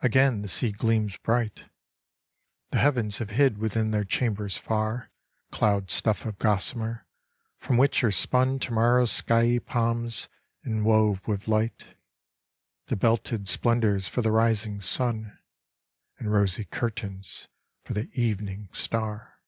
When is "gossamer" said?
6.40-7.06